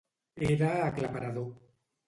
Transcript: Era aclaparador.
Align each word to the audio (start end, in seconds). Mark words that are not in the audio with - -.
Era 0.53 0.71
aclaparador. 0.87 1.51